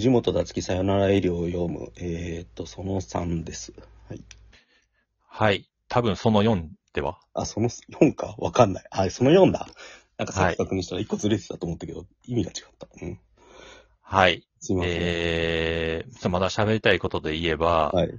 [0.00, 1.92] 藤本達樹さよなら医療を読む。
[1.98, 3.74] えーっと、その3です。
[4.08, 4.24] はい。
[5.28, 5.68] はい。
[5.88, 7.18] 多分その4では。
[7.34, 8.34] あ、その4か？
[8.38, 8.84] わかんない。
[8.90, 9.68] あ、その4だ。
[10.16, 12.88] なんかさはいっき確認したら1個ずれてたと思ったけど、意味が違った。
[13.02, 13.20] うん。
[14.00, 14.48] はい。
[14.58, 14.92] すいません。
[14.94, 18.10] えー、まだ喋りたいことで言えば、はい。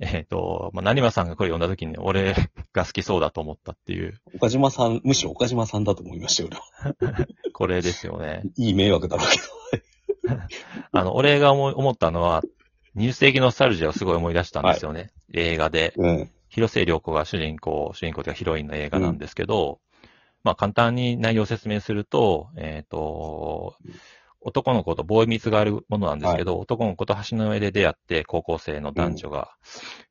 [0.00, 2.34] えっ、と、まあ、何間さんがこれ読んだ時に俺
[2.74, 7.26] が好きそうだと思ったっていう、岡島さん、むしろ岡島さんだと思いましたよ、俺は。
[7.54, 8.42] これですよね。
[8.58, 9.93] いい迷惑だろうけど。
[10.92, 12.42] あの、俺が思い思ったのは、
[12.94, 15.10] ニュース的ノスタルジーをすごい思い出したんですよね。
[15.32, 15.94] 映画で。
[15.96, 16.30] うん。
[16.48, 19.80] 広末涼子が主人公、主人公というかヒロインの映画なんですけど、
[20.44, 23.74] まあ簡単に内容を説明すると、えっ、と、
[24.40, 29.56] 男の子とボーイミツがあるものなんですけど、男の子と橋の上で出会って高校生の男女が、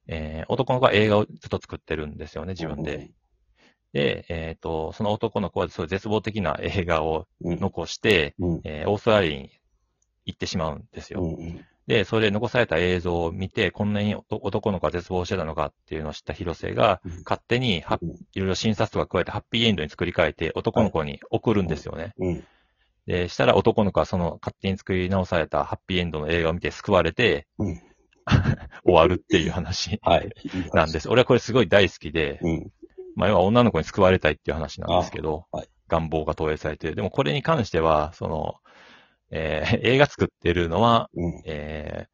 [0.07, 3.12] えー男の子は映画をずっと作ってるんですよね、自分で。
[3.93, 7.60] で、えっ、と、その男の子はそういう絶望的な映画をうん。
[7.60, 8.62] 残して、うん。
[8.66, 9.51] えーオーストラリアに
[10.26, 11.21] 行ってしまうんですよ。
[11.21, 11.43] うん。
[11.43, 11.66] うん。
[11.88, 22.13] で、それで残された映像を見て、こんなに男の子が絶望してたのかっていうのを知った広瀬が、うん勝手にハッうんいろいろ診察とか加えてハッピーエンドに作り変えて男の子に送るんですよね。
[22.18, 22.44] うん。
[23.05, 27.82] で、したら男の子はその勝手に作り直されたハッピーエンドの映画を見て救われてうん。
[28.85, 30.29] 終わるっていう話はい。
[30.74, 31.10] なんです。
[31.10, 32.71] 俺はこれすごい大好きで、うん。
[33.16, 35.46] まあ要は女の子に救われたいっていう話なんですけど、
[35.90, 36.96] 願望が投影されてる。
[36.96, 38.55] でもこれに関しては、その、
[39.35, 41.41] えー映画作ってるのは、うん。
[41.45, 42.13] えー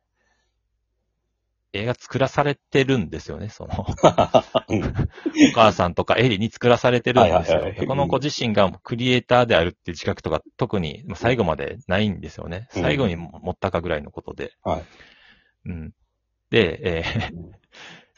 [1.71, 3.85] 映画作らされてるんですよね、その、
[4.69, 4.83] うん。
[4.83, 7.85] お母さんとかエリに作らされてるんですよはいはいはい。
[7.85, 12.67] この子自身がクリエイターであるっていう自覚とか特にまあ最後までないんですよね。
[12.75, 14.53] うん最後に持ったかぐらいのことで。
[14.63, 14.83] はい。
[15.65, 15.91] うん。
[16.49, 17.49] で、えー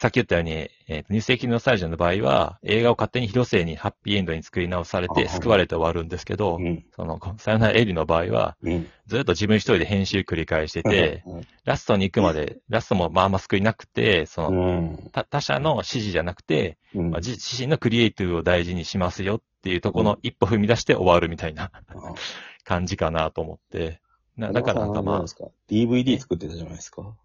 [0.02, 6.84] さっき言ったように、えー、ニュース的ノスタルジーの場合は、映画を勝手に広末にハッピーエンドに作り直されて救われて終わるんですけどう、ん。
[6.96, 8.88] その、さよならエリの場合は、うん。
[9.06, 15.10] ずっと自分一人で編集繰り返してて、うん、ラストに行くまで、ラストもまあまあ救いなくて、その、うん。
[15.14, 21.70] 他他者の指示じゃなくて、うんまあ、自自身のクリエイティブを大事にしますよっていうところの一歩踏み出して終わるみたいな
[22.66, 24.02] 感じかなと思って。
[24.36, 25.26] なだからなんかまあ
[25.70, 27.16] DVD 作ってたじゃないですか。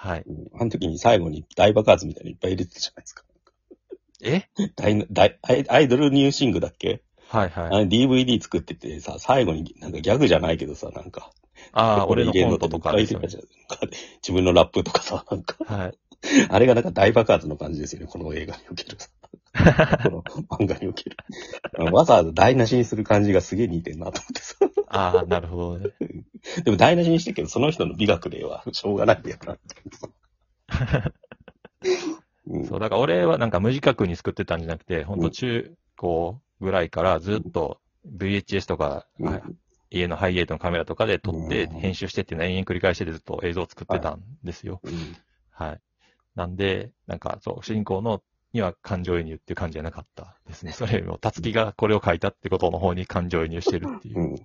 [0.00, 0.24] はい。
[0.26, 3.24] うんあの時に最後に大爆発みたいにいっぱい入れてたじゃないですか。
[4.22, 4.48] え？
[4.74, 7.64] 大大アイアイドルニューシングだっけ、はいはい。
[7.66, 11.30] あの DVD 作っててさ、最後になんかギャグじゃないけどさ、なんか。
[11.72, 13.14] ああ、俺のコントとかね自
[14.32, 15.56] 分のラップとかさ、なんか。
[15.66, 15.98] はい。
[16.48, 19.08] あれがなんか大爆発の感じですよね、この映画におけるさ。
[20.04, 21.16] この漫画における。
[21.92, 24.56] わざわざ台無しにする感じがすげえ似てんなと思ってさ。
[24.88, 25.90] ああ、なるほどね。
[26.64, 29.58] でも台無しにしてるけど、その人の美学ではしょうがないんだよな。
[32.46, 39.42] うんそう、だから俺はなんか無自覚に作ってたんじゃなくて、ほんと中高ぐらいからずっと VHS とか、うんはい
[39.92, 44.80] 家のハイエイトのカメラとかで撮って、うん編集してっていうのを延々繰り返してずっと映像を作ってたんですよ。
[44.84, 45.16] うん
[45.50, 45.80] はい。
[46.36, 48.22] なんで、なんか、そう、主人公の
[48.52, 50.72] には感情移入っていう感じじゃなかったですね。
[50.72, 54.22] それよりも、たつきがこれを書いたってことの方に感情移入してるっていうう。
[54.34, 54.36] ん。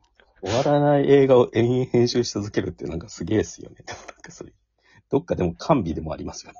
[0.42, 3.78] 終わらない映画を延々編集し続けるってなんかすげえですよね。
[3.86, 4.54] でもなんかそれ、
[5.10, 6.60] どっかでも完備でもありますよね。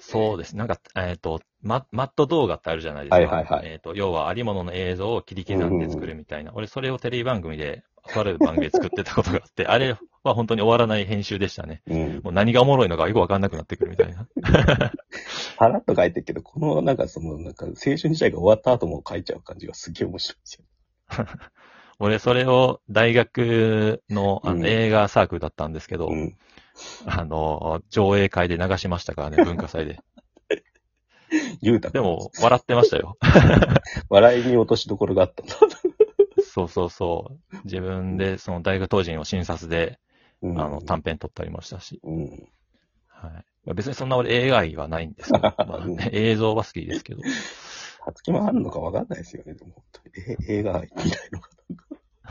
[0.00, 0.56] そうです。
[0.56, 3.16] なんか、えっ、と、ママット動画ってあるじゃないですか。
[3.16, 6.52] はいはいはいえっ、と、要はありものの映像を切り刻んで作るみたいな。
[6.54, 11.82] 俺、それをテレビ番組で、とある番組で作ってたことがあって、 あれは本当に終わらない編集でしたね。
[11.86, 12.20] うん。
[12.22, 14.28] もう何がおもろいのかよくわかんなくなってくるみたいな。
[15.58, 20.64] さらっと書いてるけど、このなんかその、なんか青春時代が終わった後も書いちゃう感じがすげえ面白いですよ。
[21.98, 26.36] 俺、それを大学のあうんの映画サークルだったんですけど、うん。
[27.06, 30.00] あの、上映会で流しましたからね、 文化祭で。
[31.60, 33.16] ゆうたでも、笑ってましたよ。
[34.08, 35.56] 笑いに落としどころがあったんだ。
[36.44, 37.56] そうそうそう。
[37.64, 39.98] 自分で、その大学当時の診察で、
[40.42, 42.00] うんあの、短編撮ったりもしたし。
[42.04, 42.48] うん。
[43.08, 43.28] は
[43.66, 43.74] い。
[43.74, 47.22] 別にそんな俺映画愛はないんですけど、 まあね映像は好きですけど。
[48.04, 50.36] たつきもあるのかわかんないですよね、でも本当に。
[50.48, 51.48] え映画みたいのが。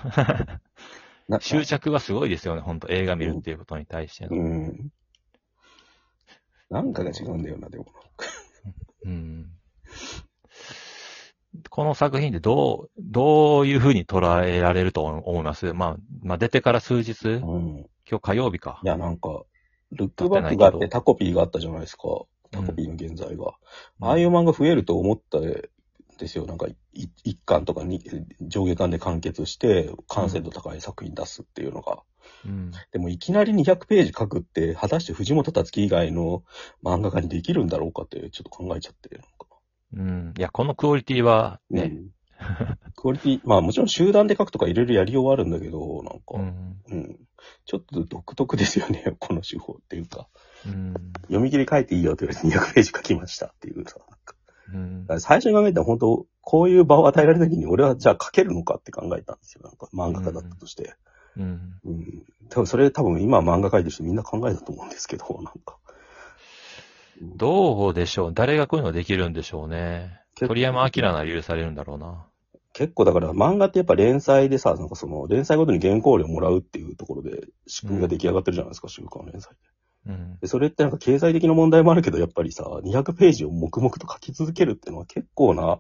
[1.40, 4.36] 執着はすごいですよね、本当映画見るっていうことに対しての。
[4.36, 4.90] うん。
[6.70, 7.86] なんかが違うんだよな、でも。
[9.06, 9.50] うん。
[11.70, 15.74] この作品でどう、どういうふうに捉えられると思います？
[15.74, 17.86] まあ、まあ出てから数日、うん。
[18.10, 18.88] 今日火曜日かい。
[18.88, 19.44] や、なんか、
[19.92, 22.02] ルックバックがあってタコピーがあったじゃないですか。
[22.52, 23.54] タコピーの現在が。
[24.02, 25.44] ああいう漫画増えると思ったん
[26.18, 26.46] ですよ。
[26.46, 26.76] なんか、い
[27.24, 28.04] 一巻とかに
[28.42, 32.04] 上下巻で完結して、完成度高い作品出すっていうのが。
[32.46, 32.72] うん。
[32.92, 36.44] でも、いきなり200ページ書くって、果たして藤本達樹以外の
[36.84, 39.22] 漫画家にできるんだろうかって、ちょっと考えちゃって。
[39.94, 40.34] うん。
[40.38, 42.10] いや、このクオリティはね、うん
[42.96, 46.78] クオリティ、 まあもちろん集団で書くとかいろいろやりようはあるんだけど、なんか、うん。
[46.90, 47.20] うん。
[47.66, 50.28] ちょっと独特ですよね、 この手法っていうか。
[50.66, 50.94] うん。
[51.24, 53.98] 読み切り書いていいよって言われて200ページ書きましたっていうさ。
[55.20, 59.62] 最初に考えたら本当、こういう場を与えられた時に俺はじゃあ書けるのかって考えたんですよ。
[59.64, 60.94] なんか漫画家だったとして。
[61.38, 61.80] うん。
[61.86, 62.24] うん。
[62.50, 65.78] 多分それ多分今漫画描いてる人みんな考えたと思うんですけど、なんか。
[67.22, 70.20] どうでしょう誰がこういうのできるんでしょうね。
[70.36, 72.26] 鳥山明なら許されるんだろうな。
[72.74, 79.54] 結構だから漫画ってやっぱ連載でさ、なんかその連載ごとに原稿料もらうっていうところで仕組みが出来上がってるじゃないですか、週刊連載
[80.08, 80.38] うん。
[80.40, 80.48] で。
[80.48, 85.80] それってなんか経済的な問題もあるけど、やっぱりさ、200ページを黙々と書き続けるっていうのは結構な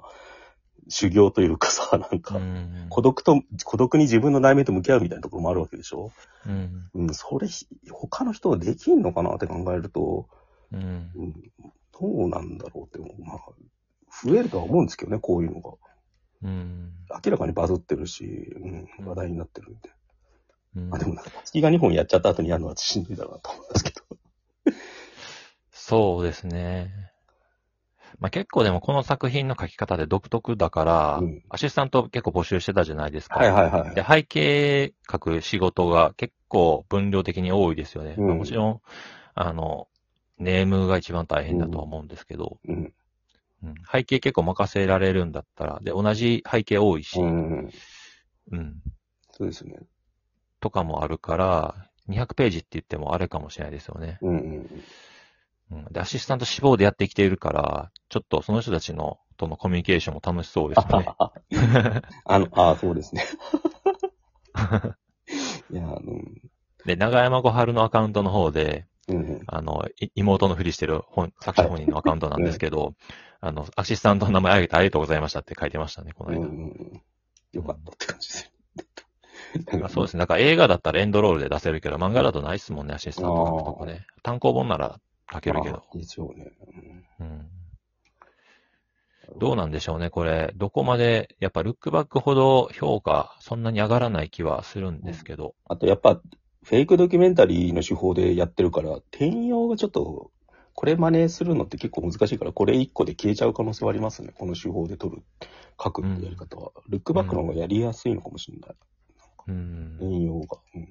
[0.89, 2.87] 修行というかさ、 なんうか、ん。
[2.89, 6.11] 孤独と、孤独に自分の内面と向き合うみたいなところもあるわけでしょ？
[6.45, 6.89] うん。
[6.93, 7.47] うん、それ、
[7.91, 10.27] 他の人ができんのかなって考えると、
[10.71, 11.11] うん。
[11.15, 11.33] うん、
[11.99, 13.39] どうなんだろうって、まあ、
[14.25, 15.73] 増えるとは思うんですけどね、こういうのが。
[16.43, 16.91] うん。
[17.25, 19.89] 明らかにバズってるし、うん、話題になってるんで。
[20.75, 24.02] うんあ、でもなんか、月が2本やっちゃった後にやるのはしんどいだろうなと思うんですけど。
[25.85, 27.11] そうですね。
[28.17, 33.37] まあ、結構でもこの作品の書き方で独特だから、うんアシスタント結構募集してたじゃないですか。
[33.37, 33.93] はいはいはい。
[33.93, 38.15] で、背景書く仕事が結構分量的に多いですよね。
[38.17, 38.81] うんまあもちろん、
[39.35, 39.87] あの、
[40.39, 42.75] ネームが一番大変だとは思うんですけど、うん。
[43.63, 47.69] うん背景結構任せられるんだったら、で、同じ背景多いし、ううん、
[48.55, 48.81] ん。
[49.31, 49.75] そうですね。
[50.59, 51.75] とかもあるから、
[52.07, 54.17] 200ページって言ってもあれかもしれないですよね。
[54.21, 54.83] うんうん。
[55.71, 61.07] うん、で、アシスタント志望でやってきているから、ちょっとその人たちの、とのコミュニケーションも楽しそうですよね。
[62.25, 63.23] あ の、ああ、そうですね。
[65.71, 66.01] いや、あの、
[66.85, 69.43] で、長山小春のアカウントの方で、うんうん。
[69.47, 72.93] あの、い妹のふりしてる本、作者本人のアカウントなんですけど、
[73.41, 76.37] あの、アシスタントの名前挙げてありがとうございましたって書いてましたね、この間。
[76.37, 77.01] うんうん
[77.53, 78.51] よかったって感じです
[79.79, 80.19] まあそうですね。
[80.21, 84.07] だから映画だったらエンドロールで出せるけど、漫画だとないっすもんね、アシスタントとかね。
[84.23, 84.99] 単行本なら
[85.31, 85.83] 書けるけど。
[85.93, 86.51] あでしょうね。
[87.19, 87.49] うんうん。
[89.39, 90.51] どうなんでしょうね、これ。
[90.55, 95.55] どこまで、やっぱルックバックほど評価、そんなに上がらない気はするんですけど。
[95.65, 96.21] あとやっぱ、
[96.63, 100.31] フェイクドキュメンタリーの手法でやってるから、転用がちょっと、
[100.75, 104.33] これ真似するのって結構難しいから、これ一個で消えちゃう可能性はありますね。
[104.37, 105.23] この手法で撮る、
[105.81, 106.71] 書くってやり方は。
[106.89, 108.75] ルックバックの方がやりやすいのかもしれない。
[109.47, 109.97] うん。
[109.99, 110.57] 転用が。
[110.75, 110.85] うん。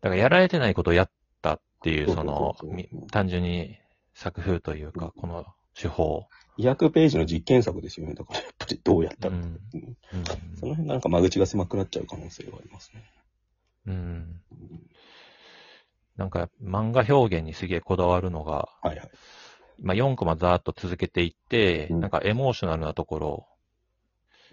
[0.00, 1.10] だからやられてないことをやっ
[1.42, 2.56] たっていう、その
[3.10, 3.78] 単純に
[4.14, 6.26] 作風というか、この手法。
[6.58, 8.14] 200ページの実験作ですよね。
[8.14, 9.36] だからやっぱりどうやったら。
[9.36, 9.96] うんうんうん
[10.58, 13.04] その辺がなんか間口が狭くなっちゃう可能性はありますね。
[13.86, 14.40] うん。
[16.16, 19.10] なんか漫画表現にすげえこだわるのが、はいはい。
[19.80, 23.46] まあ、4コマざーっと続けていって、うんなんかエモーショナルなところ、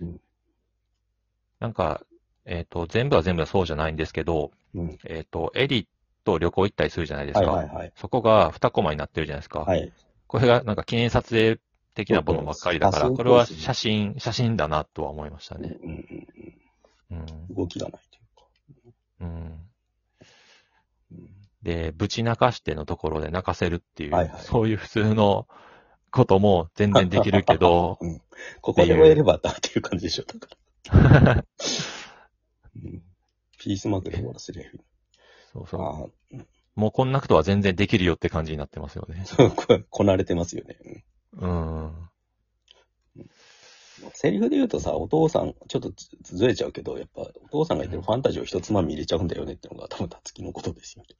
[0.01, 0.21] うん
[1.59, 2.03] なんか、
[2.45, 4.97] えっ、と、全部は全部はそうじゃないんですけど、うん。
[5.05, 5.87] えっ、と、エディ
[6.27, 7.45] と旅行行ったりするじゃないですか。
[7.45, 7.93] はいはいはい。
[7.95, 9.61] そこが2コマになってるじゃないですか。
[9.61, 9.93] はい。
[10.27, 11.57] これがなんか記念撮影
[11.95, 15.77] 的なものばっかりだから、これは写真写真、だなとは思いましたね。
[15.81, 16.27] うん
[17.11, 17.55] うん。
[17.55, 18.45] 動きがないというか。
[19.21, 19.29] うん。
[21.11, 21.27] うん
[21.63, 25.47] で、ぶち泣かしてのところで泣かせるっていう、はいはいそういう普通の
[26.11, 28.19] ことも全然できるけど、 うん。
[28.61, 31.43] ここで終えればだっていう感じでしょ、だから。
[32.75, 33.03] うん。
[33.57, 34.85] ピースマークで終わらせれる。
[35.57, 36.37] そうそう。
[36.75, 39.23] もうこんなことは全然できるよって感じになってますよね。
[39.25, 41.03] そ うこれこなれてますよね。
[41.33, 42.09] うんうん。
[44.13, 51.15] セリフで言うとさ、お父さん、ちょっとずずれちゃうけど、やっぱ、お父さんが言ってるファンタジーを一つまみ入れちゃうんだよねってのが多分、たつきのことですよね。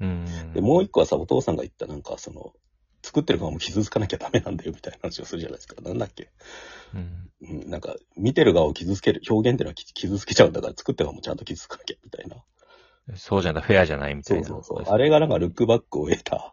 [0.00, 0.52] うん。
[0.52, 2.54] で、もう一個はさ、お父さんが言ったなんか、その、
[3.02, 5.80] 作ってる側も傷つかなきゃダメなんだよみたいな話をするじゃないですか。
[5.82, 6.30] なんだっけ？
[6.94, 7.30] うん。
[7.40, 12.36] うん、なんか、見てる側を傷つける、表現っていうのはき傷つけちゃうんだから、作ってる側もちゃんと傷つかなきゃみたいな。
[13.14, 14.48] そうじゃない、フェアじゃないみたそいうな。
[14.48, 14.82] そうそう。
[14.86, 16.52] あれがなんかルックバックを得た、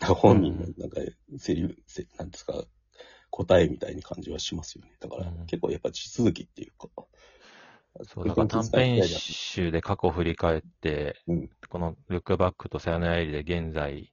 [0.00, 1.00] なんか本人のなんか
[1.38, 2.64] セリフ、せなんですか、
[3.30, 4.92] 答えみたいに感じはしますよね。
[5.00, 6.88] だから、うん結構やっぱ地続きっていうか。
[8.04, 14.12] そう、だから短編集で過去を振り返って、うんこのルックバックとさよならエリで現在、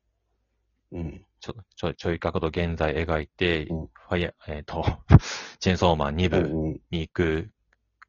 [0.91, 1.25] うん。
[1.39, 4.83] ちょ、ちょ、ちょい角度現在描いて、うんファイヤー、えっ、と、
[5.59, 6.81] チェーンソーマン2部うん。
[6.91, 7.51] に行く、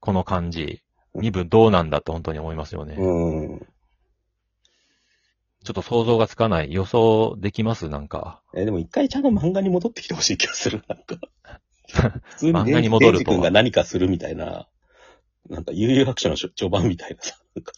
[0.01, 0.83] この感じ、
[1.15, 2.97] うん2部どうなんだって本当に思いますよね。
[2.99, 3.59] うん。
[5.65, 6.73] ちょっと想像がつかない。
[6.73, 7.89] 予想できます？
[7.89, 8.43] なんか。
[8.55, 10.83] え、でも一回ちゃんと漫画に戻ってきてほしい気がする。
[10.89, 11.17] なんか。
[12.25, 14.69] 普通に漫画に戻るとデンジ君が何かするみたいな、
[15.51, 17.37] なんか悠々白書の序盤みたいなさ。
[17.55, 17.73] なんか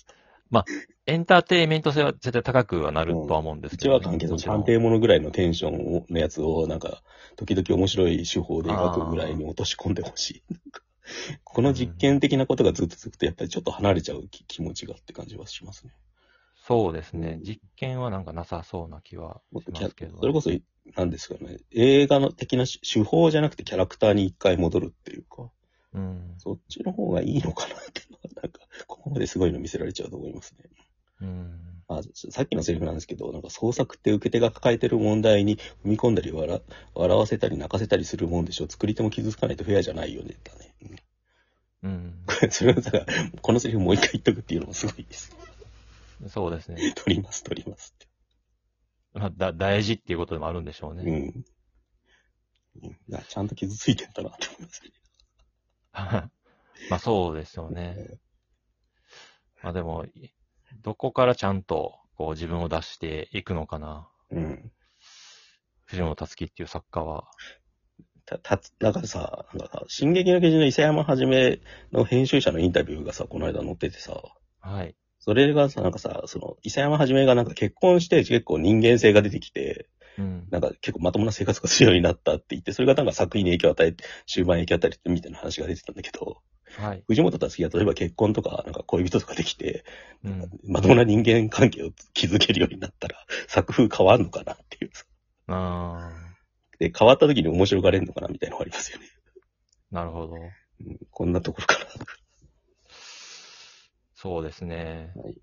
[1.07, 7.03] エンターテインメント性は絶対高くはなるとは思うんですけど、一話完結のもちろん探偵ものぐらいのテンションのやつを、なんか、
[7.37, 10.43] 時々面白い手法で描くぐらいに落とし込んでほしい。
[11.45, 15.95] この実験的なことがずっと続くと、やっぱりちょっと離れちゃう気持ちがって感じはしますね。
[16.67, 17.41] そうですね。
[17.43, 20.19] 実験はなんかなさそうな気はしますけど。
[20.19, 20.51] それこそ、
[20.97, 21.59] なんですかね。
[21.73, 25.51] 映画の的な手法じゃなくてキャラクターに一回戻るっていうか。
[25.93, 26.35] うん。
[26.39, 30.71] そっちの方がいいのかなっていうのは、なんか、ここまですごいの見せられちゃうと思いますね。
[31.21, 31.74] うん。
[31.89, 32.01] あ
[32.31, 36.63] さっきのセリフなんですけど、なんか創作って受け手が抱えてる問題に踏み込んだり笑
[36.95, 38.69] 笑わせたり泣かせたりするもんでしょ。
[38.69, 40.75] 作り手も傷つかないとフェアじゃないよね、だね。
[41.83, 42.25] うん。
[42.51, 43.07] それをだから、
[43.43, 45.37] このセリフもう一回言っとくっていうのもすごいです。
[46.29, 46.95] そうですね。
[46.97, 48.07] 取ります、取りますって。
[49.13, 51.03] まあ、だ、大事っていうことでもあるんでしょうね。
[51.05, 52.89] うん。
[52.89, 54.91] いや、ちゃんと傷ついてんだなって思いますね。
[56.91, 58.19] まあそうですよね。
[59.63, 60.07] まあでも、
[60.83, 64.09] どこからちゃんとこう自分を出していくのかな。
[64.31, 64.71] うん。
[65.85, 67.29] 藤本達樹っていう作家は。
[68.27, 71.61] た、た、なんかさ、なんかさ、進撃の巨人の伊勢山はじめ
[71.93, 74.19] の編集者のインタビューがさ、この間載っててさ、
[74.61, 74.97] はい。
[75.19, 79.89] それがさ、なんかさ、その、伊勢山はじめがなんか結婚して結構人間性が出てきて、
[80.19, 83.95] うん、なんか結構まともな生活がするようになったって言って、それがなんか作品に影響を与え、
[84.27, 86.43] 終盤影響を与えてみたいな話が出てたんだけど、
[86.77, 87.05] はい。
[87.07, 89.85] 藤本達樹が例えば結婚とか、なんか恋人とかできて、
[90.25, 93.17] うん、まともな人間関係を築けるようになったら、
[93.49, 95.05] 作風変わんのかなっていうさ。
[95.49, 96.11] あ
[96.79, 99.07] で、変わった時に面白がれるのかなみたいなのがありますよね。
[99.91, 100.35] なるほど。
[100.35, 101.87] うん、こんなところかな。
[104.15, 105.13] そうですね。
[105.15, 105.35] はい、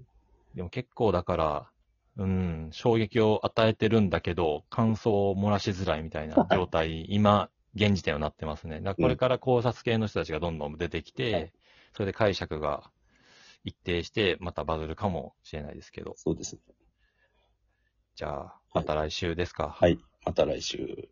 [0.55, 1.69] でも結構だから、
[2.17, 8.81] うん、衝撃を与えてるんだけど、感想を漏らしづらいみたいな状態、今、現時点はなってますね。
[8.81, 11.53] だこれから考察系の人たちがどんどん出てきて、
[11.93, 12.91] それで解釈が
[13.63, 16.13] 一定して、またバズるかもしれないですけど。
[16.17, 16.61] そうですね。
[18.15, 19.69] じゃあ、また来週ですか。
[19.69, 21.09] はい、はい、また来週。